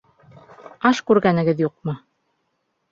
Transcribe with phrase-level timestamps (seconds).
[0.91, 1.99] Аш күргәнегеҙ юҡмы?